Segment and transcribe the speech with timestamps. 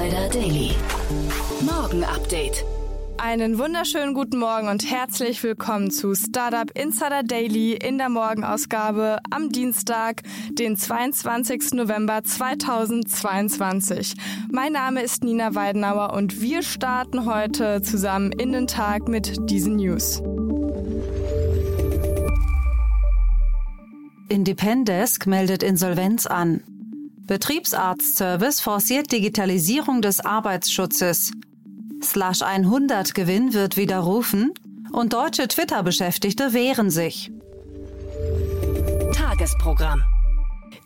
[0.00, 0.70] Insider Daily.
[1.60, 2.64] Morgen Update.
[3.18, 9.50] Einen wunderschönen guten Morgen und herzlich willkommen zu Startup Insider Daily in der Morgenausgabe am
[9.50, 10.22] Dienstag,
[10.52, 11.72] den 22.
[11.74, 14.14] November 2022.
[14.50, 19.76] Mein Name ist Nina Weidenauer und wir starten heute zusammen in den Tag mit diesen
[19.76, 20.22] News.
[24.30, 26.69] Independesk meldet Insolvenz an.
[27.30, 31.30] Betriebsarztservice forciert Digitalisierung des Arbeitsschutzes.
[32.02, 34.52] Slash 100 Gewinn wird widerrufen
[34.90, 37.30] und deutsche Twitter-Beschäftigte wehren sich.
[39.12, 40.02] Tagesprogramm.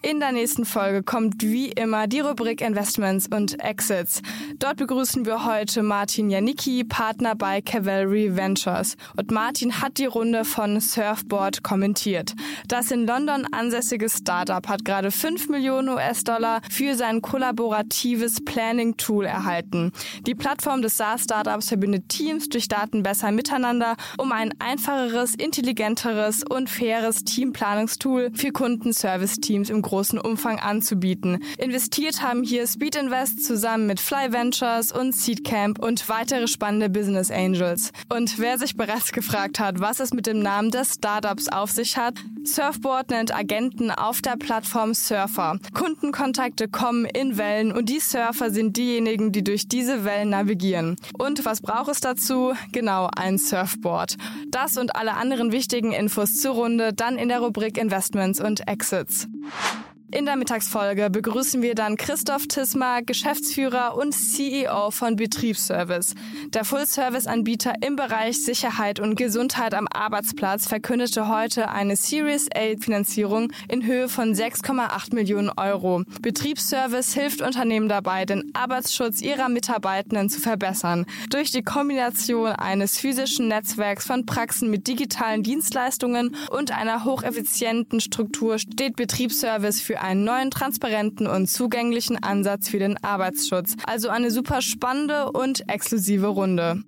[0.05, 4.21] In der nächsten Folge kommt wie immer die Rubrik Investments und Exits.
[4.59, 8.99] Dort begrüßen wir heute Martin Janicki, Partner bei Cavalry Ventures.
[9.17, 12.35] Und Martin hat die Runde von Surfboard kommentiert.
[12.69, 19.91] Das in London ansässige Startup hat gerade 5 Millionen US-Dollar für sein kollaboratives Planning-Tool erhalten.
[20.27, 26.69] Die Plattform des SaaS-Startups verbindet Teams durch Daten besser miteinander, um ein einfacheres, intelligenteres und
[26.69, 31.43] faires Teamplanungstool für Kundenservice-Teams im großen Umfang anzubieten.
[31.59, 37.31] Investiert haben hier Speed Invest zusammen mit Fly Ventures und Seedcamp und weitere spannende Business
[37.31, 37.93] Angels.
[38.09, 41.97] Und wer sich bereits gefragt hat, was es mit dem Namen des Startups auf sich
[41.97, 42.15] hat,
[42.45, 45.59] Surfboard nennt Agenten auf der Plattform Surfer.
[45.73, 50.97] Kundenkontakte kommen in Wellen und die Surfer sind diejenigen, die durch diese Wellen navigieren.
[51.19, 52.53] Und was braucht es dazu?
[52.73, 54.17] Genau, ein Surfboard.
[54.49, 59.27] Das und alle anderen wichtigen Infos zur Runde dann in der Rubrik Investments und Exits.
[60.15, 66.15] In der Mittagsfolge begrüßen wir dann Christoph Tismar, Geschäftsführer und CEO von Betriebsservice.
[66.51, 73.85] Der Full-Service-Anbieter im Bereich Sicherheit und Gesundheit am Arbeitsplatz verkündete heute eine Series A-Finanzierung in
[73.85, 76.05] Höhe von 6,8 Millionen Euro.
[76.23, 81.07] Betriebsservice hilft Unternehmen dabei, den Arbeitsschutz ihrer Mitarbeitenden zu verbessern.
[81.31, 88.61] Durch die Kombination eines physischen Netzwerks von Praxen mit digitalen Dienstleistungen und einer hocheffizienten Struktur
[88.61, 93.75] steht Betriebsservice für einen neuen, transparenten und zugänglichen Ansatz für den Arbeitsschutz.
[93.87, 96.83] Also eine super spannende und exklusive Runde.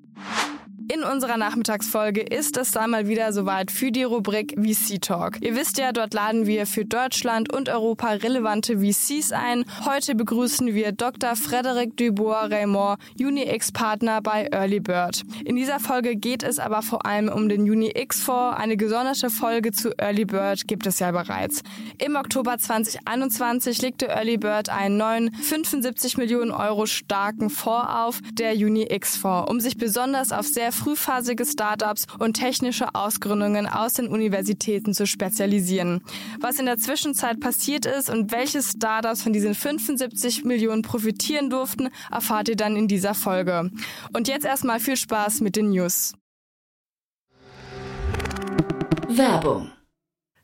[0.89, 5.39] In unserer Nachmittagsfolge ist es einmal wieder soweit für die Rubrik VC Talk.
[5.41, 9.65] Ihr wisst ja, dort laden wir für Deutschland und Europa relevante VCs ein.
[9.85, 11.35] Heute begrüßen wir Dr.
[11.35, 15.25] Frederic Dubois-Raymond, UniX-Partner bei Early Bird.
[15.45, 18.57] In dieser Folge geht es aber vor allem um den UniX-Fonds.
[18.57, 21.63] Eine gesonderte Folge zu Early Bird gibt es ja bereits.
[21.99, 28.55] Im Oktober 2021 legte Early Bird einen neuen 75 Millionen Euro starken Fonds auf, der
[28.55, 35.07] UniX-Fonds, um sich besonders auf sehr frühphasige Startups und technische Ausgründungen aus den Universitäten zu
[35.07, 36.03] spezialisieren.
[36.41, 41.89] Was in der Zwischenzeit passiert ist und welche Startups von diesen 75 Millionen profitieren durften,
[42.11, 43.71] erfahrt ihr dann in dieser Folge.
[44.13, 46.13] Und jetzt erstmal viel Spaß mit den News.
[49.09, 49.71] Werbung.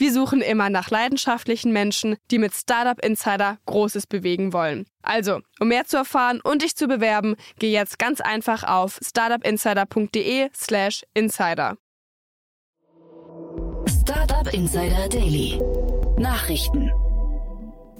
[0.00, 4.86] Wir suchen immer nach leidenschaftlichen Menschen, die mit Startup Insider Großes bewegen wollen.
[5.02, 11.02] Also, um mehr zu erfahren und dich zu bewerben, geh jetzt ganz einfach auf startupinsider.de/slash
[11.12, 11.76] insider.
[14.00, 15.60] Startup Insider Daily.
[16.18, 16.90] Nachrichten.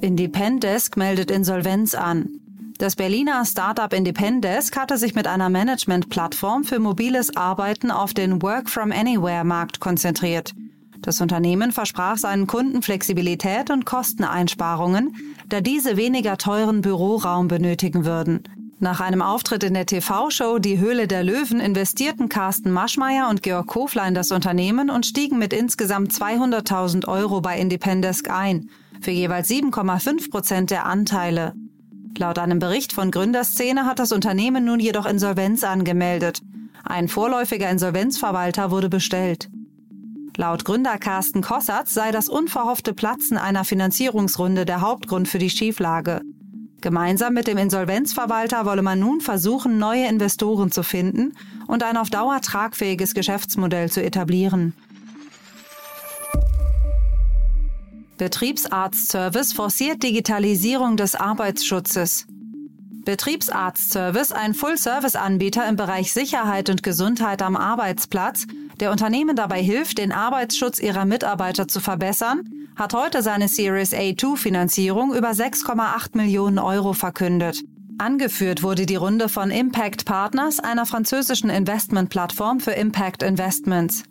[0.00, 2.30] Independesk meldet Insolvenz an.
[2.78, 9.80] Das Berliner Startup Independesk hatte sich mit einer Management-Plattform für mobiles Arbeiten auf den Work-from-Anywhere-Markt
[9.80, 10.54] konzentriert.
[11.02, 15.14] Das Unternehmen versprach seinen Kunden Flexibilität und Kosteneinsparungen,
[15.48, 18.42] da diese weniger teuren Büroraum benötigen würden.
[18.82, 23.66] Nach einem Auftritt in der TV-Show Die Höhle der Löwen investierten Carsten Maschmeyer und Georg
[23.66, 28.70] Kofler in das Unternehmen und stiegen mit insgesamt 200.000 Euro bei Independesk ein,
[29.02, 31.54] für jeweils 7,5 Prozent der Anteile.
[32.16, 36.40] Laut einem Bericht von Gründerszene hat das Unternehmen nun jedoch Insolvenz angemeldet.
[36.82, 39.50] Ein vorläufiger Insolvenzverwalter wurde bestellt.
[40.40, 46.22] Laut Gründer Carsten Kossatz sei das unverhoffte Platzen einer Finanzierungsrunde der Hauptgrund für die Schieflage.
[46.80, 51.34] Gemeinsam mit dem Insolvenzverwalter wolle man nun versuchen, neue Investoren zu finden
[51.66, 54.72] und ein auf Dauer tragfähiges Geschäftsmodell zu etablieren.
[58.16, 62.26] Betriebsarztservice forciert Digitalisierung des Arbeitsschutzes.
[63.04, 68.46] Betriebsarztservice, ein Full-Service-Anbieter im Bereich Sicherheit und Gesundheit am Arbeitsplatz,
[68.80, 72.42] der Unternehmen dabei hilft, den Arbeitsschutz ihrer Mitarbeiter zu verbessern,
[72.76, 77.62] hat heute seine Series A2-Finanzierung über 6,8 Millionen Euro verkündet.
[77.98, 84.04] Angeführt wurde die Runde von Impact Partners, einer französischen Investmentplattform für Impact Investments.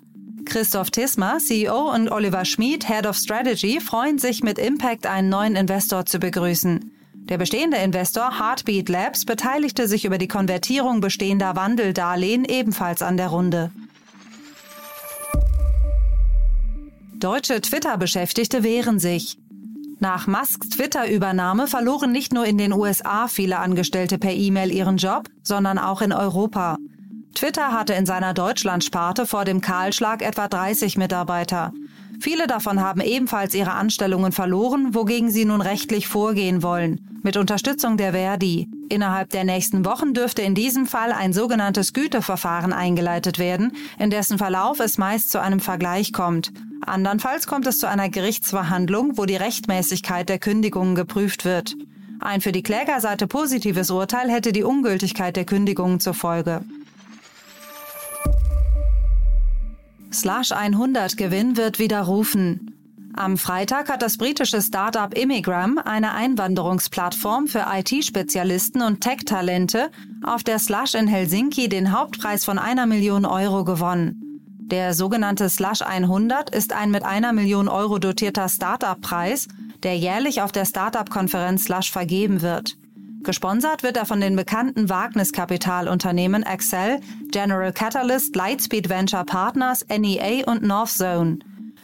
[0.46, 5.56] Christoph Tismer, CEO und Oliver Schmid, Head of Strategy, freuen sich mit Impact einen neuen
[5.56, 6.92] Investor zu begrüßen.
[7.14, 13.28] Der bestehende Investor Heartbeat Labs beteiligte sich über die Konvertierung bestehender Wandeldarlehen ebenfalls an der
[13.28, 13.72] Runde.
[17.20, 19.38] Deutsche Twitter-Beschäftigte wehren sich.
[20.00, 25.28] Nach Musks Twitter-Übernahme verloren nicht nur in den USA viele Angestellte per E-Mail ihren Job,
[25.44, 26.78] sondern auch in Europa.
[27.36, 31.74] Twitter hatte in seiner Deutschlandsparte vor dem Kahlschlag etwa 30 Mitarbeiter.
[32.22, 37.98] Viele davon haben ebenfalls ihre Anstellungen verloren, wogegen sie nun rechtlich vorgehen wollen, mit Unterstützung
[37.98, 38.70] der Verdi.
[38.88, 44.38] Innerhalb der nächsten Wochen dürfte in diesem Fall ein sogenanntes Güteverfahren eingeleitet werden, in dessen
[44.38, 46.54] Verlauf es meist zu einem Vergleich kommt.
[46.90, 51.76] Andernfalls kommt es zu einer Gerichtsverhandlung, wo die Rechtmäßigkeit der Kündigungen geprüft wird.
[52.20, 56.62] Ein für die Klägerseite positives Urteil hätte die Ungültigkeit der Kündigungen zur Folge.
[60.12, 62.76] Slash 100 Gewinn wird widerrufen.
[63.16, 69.92] Am Freitag hat das britische Startup Immigram, eine Einwanderungsplattform für IT-Spezialisten und Tech-Talente,
[70.24, 74.29] auf der Slush in Helsinki den Hauptpreis von einer Million Euro gewonnen.
[74.72, 79.48] Der sogenannte Slush 100 ist ein mit einer Million Euro dotierter Startup-Preis,
[79.82, 82.78] der jährlich auf der Startup-Konferenz Slush vergeben wird.
[83.24, 87.00] Gesponsert wird er von den bekannten Wagniskapitalunternehmen Excel,
[87.32, 91.40] General Catalyst, Lightspeed Venture Partners, NEA und Northzone.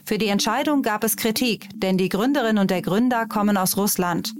[0.05, 4.35] Für die Entscheidung gab es Kritik, denn die Gründerin und der Gründer kommen aus Russland.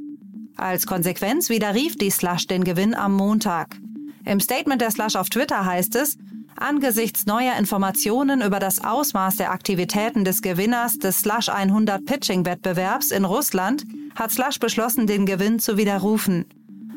[0.55, 3.75] Als Konsequenz widerrief die Slush den Gewinn am Montag.
[4.23, 6.17] Im Statement der Slush auf Twitter heißt es,
[6.57, 13.25] Angesichts neuer Informationen über das Ausmaß der Aktivitäten des Gewinners des Slush 100 Pitching-Wettbewerbs in
[13.25, 13.83] Russland
[14.15, 16.45] hat Slush beschlossen, den Gewinn zu widerrufen.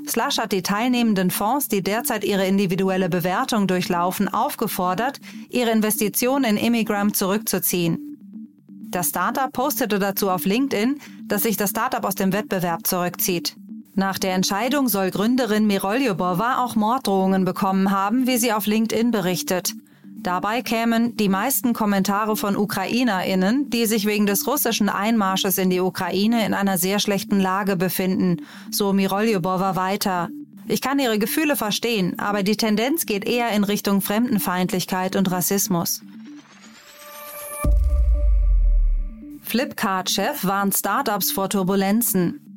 [0.06, 5.20] Slush hat die teilnehmenden Fonds, die derzeit ihre individuelle Bewertung durchlaufen, aufgefordert,
[5.50, 7.98] ihre Investition in Immigram zurückzuziehen.
[8.90, 13.56] Das Startup postete dazu auf LinkedIn, dass sich das Startup aus dem Wettbewerb zurückzieht.
[13.98, 19.74] Nach der Entscheidung soll Gründerin Miroljubova auch Morddrohungen bekommen haben, wie sie auf LinkedIn berichtet.
[20.04, 25.80] Dabei kämen die meisten Kommentare von UkrainerInnen, die sich wegen des russischen Einmarsches in die
[25.80, 28.36] Ukraine in einer sehr schlechten Lage befinden,
[28.70, 30.28] so Miroljubova weiter.
[30.68, 36.02] Ich kann ihre Gefühle verstehen, aber die Tendenz geht eher in Richtung Fremdenfeindlichkeit und Rassismus.
[39.42, 42.47] Flipkart-Chef warnt Startups vor Turbulenzen.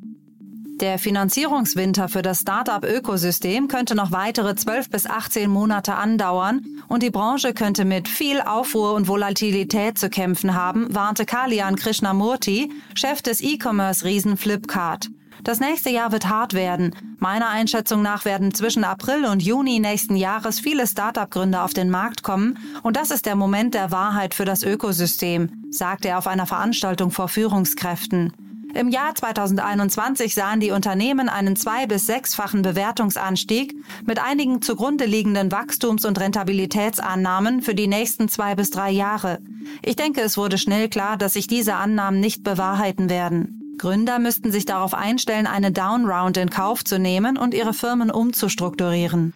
[0.82, 7.10] Der Finanzierungswinter für das Start-up-Ökosystem könnte noch weitere 12 bis 18 Monate andauern und die
[7.10, 13.40] Branche könnte mit viel Aufruhr und Volatilität zu kämpfen haben, warnte Kalian Krishnamurti, Chef des
[13.42, 15.08] E-Commerce-Riesen Flipkart.
[15.44, 16.96] Das nächste Jahr wird hart werden.
[17.20, 22.24] Meiner Einschätzung nach werden zwischen April und Juni nächsten Jahres viele Start-up-Gründer auf den Markt
[22.24, 26.46] kommen und das ist der Moment der Wahrheit für das Ökosystem, sagte er auf einer
[26.46, 28.32] Veranstaltung vor Führungskräften.
[28.74, 33.74] Im Jahr 2021 sahen die Unternehmen einen zwei- bis sechsfachen Bewertungsanstieg
[34.06, 39.40] mit einigen zugrunde liegenden Wachstums- und Rentabilitätsannahmen für die nächsten zwei bis drei Jahre.
[39.82, 43.74] Ich denke, es wurde schnell klar, dass sich diese Annahmen nicht bewahrheiten werden.
[43.76, 49.34] Gründer müssten sich darauf einstellen, eine Downround in Kauf zu nehmen und ihre Firmen umzustrukturieren.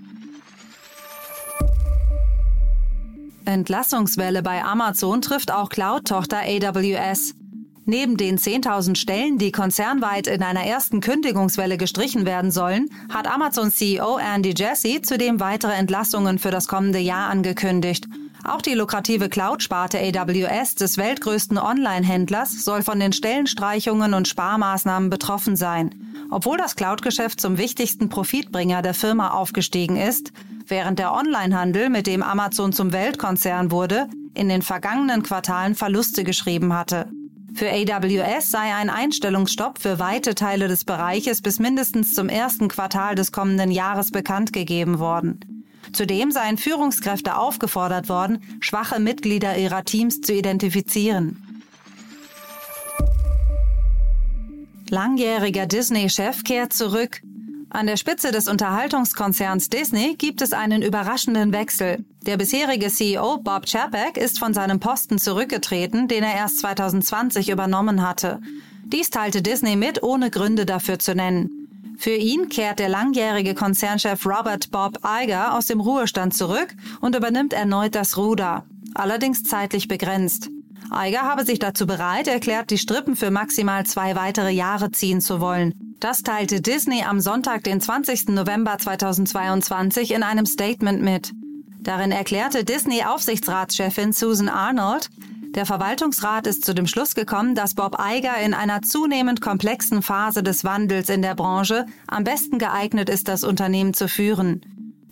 [3.45, 7.35] Entlassungswelle bei Amazon trifft auch Cloud-Tochter AWS.
[7.88, 13.71] Neben den 10.000 Stellen, die konzernweit in einer ersten Kündigungswelle gestrichen werden sollen, hat Amazon
[13.71, 18.09] CEO Andy Jassy zudem weitere Entlassungen für das kommende Jahr angekündigt.
[18.43, 25.55] Auch die lukrative Cloud-Sparte AWS des weltgrößten Online-Händlers soll von den Stellenstreichungen und Sparmaßnahmen betroffen
[25.55, 25.95] sein.
[26.28, 30.33] Obwohl das Cloud-Geschäft zum wichtigsten Profitbringer der Firma aufgestiegen ist,
[30.66, 36.75] während der Onlinehandel, mit dem Amazon zum Weltkonzern wurde, in den vergangenen Quartalen Verluste geschrieben
[36.75, 37.09] hatte.
[37.56, 43.14] Für AWS sei ein Einstellungsstopp für weite Teile des Bereiches bis mindestens zum ersten Quartal
[43.14, 45.64] des kommenden Jahres bekannt gegeben worden.
[45.92, 51.42] Zudem seien Führungskräfte aufgefordert worden, schwache Mitglieder ihrer Teams zu identifizieren.
[54.90, 57.22] Langjähriger Disney-Chef kehrt zurück.
[57.70, 62.04] An der Spitze des Unterhaltungskonzerns Disney gibt es einen überraschenden Wechsel.
[62.26, 68.02] Der bisherige CEO Bob Chapek ist von seinem Posten zurückgetreten, den er erst 2020 übernommen
[68.02, 68.40] hatte.
[68.85, 71.95] Dies teilte Disney mit, ohne Gründe dafür zu nennen.
[71.99, 77.52] Für ihn kehrt der langjährige Konzernchef Robert Bob Iger aus dem Ruhestand zurück und übernimmt
[77.52, 78.64] erneut das Ruder,
[78.95, 80.50] allerdings zeitlich begrenzt.
[80.92, 85.40] Iger habe sich dazu bereit erklärt, die Strippen für maximal zwei weitere Jahre ziehen zu
[85.40, 85.75] wollen.
[86.00, 88.30] Das teilte Disney am Sonntag, den 20.
[88.30, 91.33] November 2022 in einem Statement mit.
[91.87, 95.09] Darin erklärte Disney-Aufsichtsratschefin Susan Arnold,
[95.55, 100.43] der Verwaltungsrat ist zu dem Schluss gekommen, dass Bob Iger in einer zunehmend komplexen Phase
[100.43, 104.62] des Wandels in der Branche am besten geeignet ist, das Unternehmen zu führen.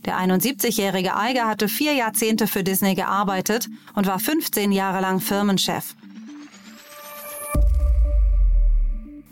[0.04, 5.94] Der 71-jährige Iger hatte vier Jahrzehnte für Disney gearbeitet und war 15 Jahre lang Firmenchef.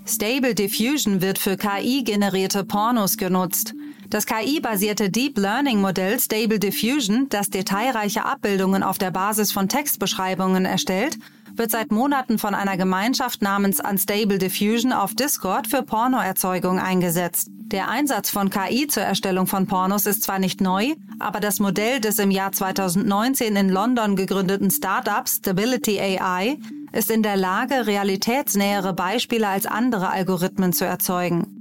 [0.07, 3.75] Stable Diffusion wird für KI-generierte Pornos genutzt.
[4.13, 11.17] Das KI-basierte Deep Learning-Modell Stable Diffusion, das detailreiche Abbildungen auf der Basis von Textbeschreibungen erstellt,
[11.55, 17.49] wird seit Monaten von einer Gemeinschaft namens Unstable Diffusion auf Discord für Pornoerzeugung eingesetzt.
[17.49, 21.99] Der Einsatz von KI zur Erstellung von Pornos ist zwar nicht neu, aber das Modell
[21.99, 26.59] des im Jahr 2019 in London gegründeten Startups Stability AI
[26.93, 31.52] ist in der Lage, realitätsnähere Beispiele als andere Algorithmen zu erzeugen.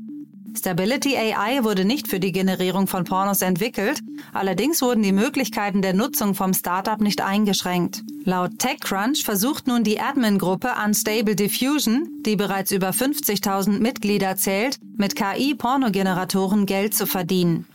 [0.62, 4.00] Stability AI wurde nicht für die Generierung von Pornos entwickelt,
[4.32, 8.04] allerdings wurden die Möglichkeiten der Nutzung vom Startup nicht eingeschränkt.
[8.26, 15.16] Laut TechCrunch versucht nun die Admin-Gruppe Unstable Diffusion, die bereits über 50.000 Mitglieder zählt, mit
[15.16, 17.66] KI-Pornogeneratoren Geld zu verdienen.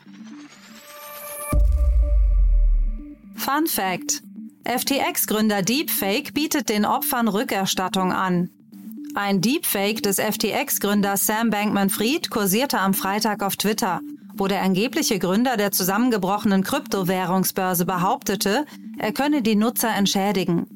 [3.34, 4.22] Fun Fact:
[4.62, 8.48] FTX-Gründer Deepfake bietet den Opfern Rückerstattung an.
[9.18, 14.02] Ein Deepfake des FTX-Gründers Sam Bankman-Fried kursierte am Freitag auf Twitter,
[14.36, 18.66] wo der angebliche Gründer der zusammengebrochenen Kryptowährungsbörse behauptete,
[18.98, 20.66] er könne die Nutzer entschädigen.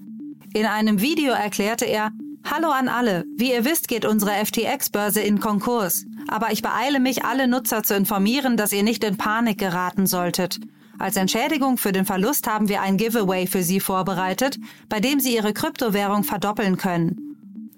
[0.54, 2.12] In einem Video erklärte er,
[2.50, 3.26] Hallo an alle.
[3.36, 6.06] Wie ihr wisst, geht unsere FTX-Börse in Konkurs.
[6.26, 10.60] Aber ich beeile mich, alle Nutzer zu informieren, dass ihr nicht in Panik geraten solltet.
[10.98, 15.36] Als Entschädigung für den Verlust haben wir ein Giveaway für Sie vorbereitet, bei dem Sie
[15.36, 17.29] Ihre Kryptowährung verdoppeln können.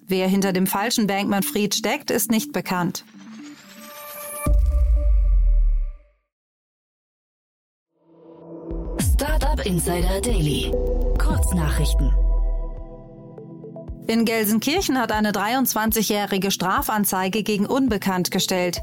[0.06, 3.04] Wer hinter dem falschen Bankman-Fried steckt, ist nicht bekannt.
[9.14, 10.72] Startup Insider Daily.
[11.18, 12.12] Kurznachrichten.
[14.08, 18.82] In Gelsenkirchen hat eine 23-jährige Strafanzeige gegen Unbekannt gestellt.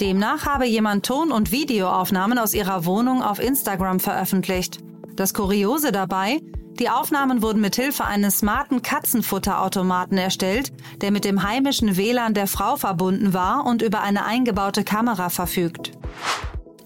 [0.00, 4.78] Demnach habe jemand Ton- und Videoaufnahmen aus ihrer Wohnung auf Instagram veröffentlicht.
[5.16, 6.40] Das Kuriose dabei,
[6.78, 12.46] die Aufnahmen wurden mit Hilfe eines smarten Katzenfutterautomaten erstellt, der mit dem heimischen WLAN der
[12.46, 15.92] Frau verbunden war und über eine eingebaute Kamera verfügt.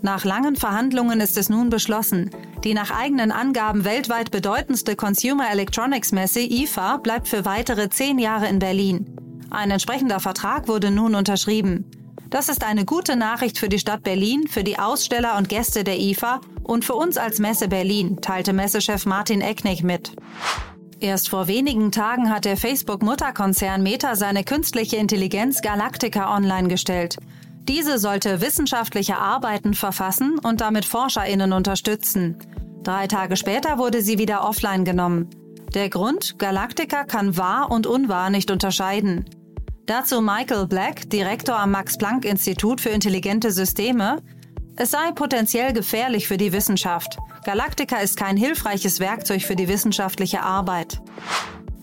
[0.01, 2.31] Nach langen Verhandlungen ist es nun beschlossen.
[2.65, 8.49] Die nach eigenen Angaben weltweit bedeutendste Consumer Electronics Messe IFA bleibt für weitere zehn Jahre
[8.49, 9.15] in Berlin.
[9.51, 11.85] Ein entsprechender Vertrag wurde nun unterschrieben.
[12.31, 16.01] Das ist eine gute Nachricht für die Stadt Berlin, für die Aussteller und Gäste der
[16.01, 20.13] IFA und für uns als Messe Berlin, teilte Messechef Martin Ecknig mit.
[21.01, 27.17] Erst vor wenigen Tagen hat der Facebook-Mutterkonzern Meta seine künstliche Intelligenz Galactica online gestellt.
[27.69, 32.39] Diese sollte wissenschaftliche Arbeiten verfassen und damit ForscherInnen unterstützen.
[32.83, 35.29] Drei Tage später wurde sie wieder offline genommen.
[35.75, 39.25] Der Grund, Galactica kann wahr und unwahr nicht unterscheiden.
[39.87, 44.23] Dazu Michael Black, Direktor am Max-Planck-Institut für intelligente Systeme.
[44.77, 47.19] Es sei potenziell gefährlich für die Wissenschaft.
[47.45, 51.01] Galactica ist kein hilfreiches Werkzeug für die wissenschaftliche Arbeit.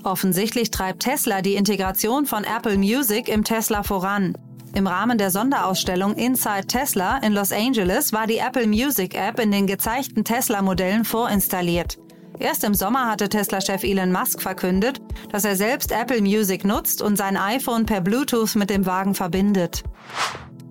[0.03, 4.35] Offensichtlich treibt Tesla die Integration von Apple Music im Tesla voran.
[4.73, 9.51] Im Rahmen der Sonderausstellung Inside Tesla in Los Angeles war die Apple Music App in
[9.51, 11.97] den gezeigten Tesla-Modellen vorinstalliert.
[12.39, 17.17] Erst im Sommer hatte Tesla-Chef Elon Musk verkündet, dass er selbst Apple Music nutzt und
[17.17, 19.83] sein iPhone per Bluetooth mit dem Wagen verbindet.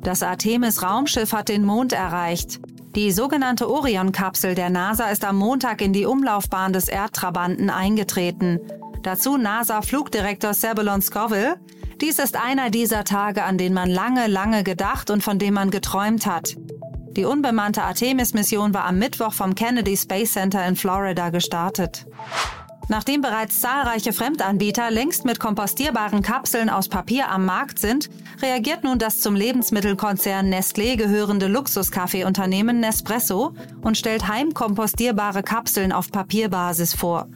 [0.08, 2.60] Das Artemis-Raumschiff hat den Mond erreicht.
[2.96, 8.58] Die sogenannte Orion-Kapsel der NASA ist am Montag in die Umlaufbahn des Erdtrabanten eingetreten.
[9.02, 11.60] Dazu NASA-Flugdirektor Sebulon Scoville.
[12.00, 15.70] Dies ist einer dieser Tage, an denen man lange, lange gedacht und von dem man
[15.70, 16.56] geträumt hat.
[17.10, 22.06] Die unbemannte Artemis-Mission war am Mittwoch vom Kennedy Space Center in Florida gestartet.
[22.90, 28.09] Nachdem bereits zahlreiche Fremdanbieter längst mit kompostierbaren Kapseln aus Papier am Markt sind,
[28.40, 33.52] reagiert nun das zum Lebensmittelkonzern Nestlé gehörende Luxuskaffeeunternehmen Nespresso
[33.83, 37.28] und stellt heimkompostierbare Kapseln auf Papierbasis vor.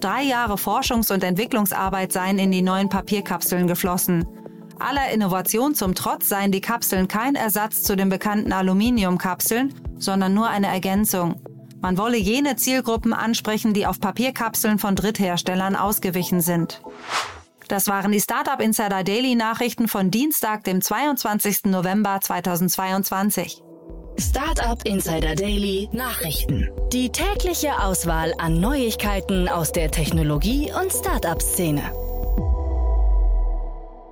[0.00, 4.26] Drei Jahre Forschungs- und Entwicklungsarbeit seien in die neuen Papierkapseln geflossen.
[4.80, 10.48] Aller Innovation zum Trotz seien die Kapseln kein Ersatz zu den bekannten Aluminiumkapseln, sondern nur
[10.48, 11.34] eine Ergänzung.
[11.80, 16.82] Man wolle jene Zielgruppen ansprechen, die auf Papierkapseln von Drittherstellern ausgewichen sind.
[17.68, 21.66] Das waren die Startup Insider Daily Nachrichten von Dienstag, dem 22.
[21.66, 23.62] November 2022.
[24.18, 26.68] Startup Insider Daily Nachrichten.
[26.92, 32.09] Die tägliche Auswahl an Neuigkeiten aus der Technologie- und Startup-Szene.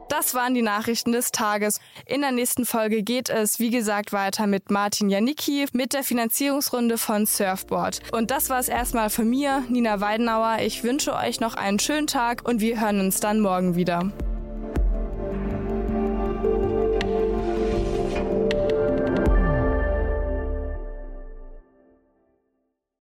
[0.09, 1.81] Das waren die Nachrichten des Tages.
[2.07, 6.97] In der nächsten Folge geht es, wie gesagt, weiter mit Martin Janicki mit der Finanzierungsrunde
[6.97, 8.01] von Surfboard.
[8.13, 10.59] Und das war es erstmal von mir, Nina Weidenauer.
[10.61, 14.11] Ich wünsche euch noch einen schönen Tag und wir hören uns dann morgen wieder.